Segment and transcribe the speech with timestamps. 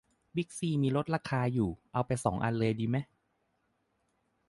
[0.35, 2.97] บิ๊กซีมีลดราคาอยู่ เอาไปสองอันเลยดีไหม